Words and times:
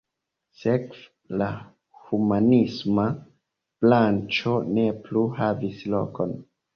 Sekve 0.59 1.01
la 1.41 1.49
humanisma 2.05 3.05
branĉo 3.85 4.55
ne 4.79 4.87
plu 5.05 5.27
havis 5.41 5.85
lokon. 5.97 6.35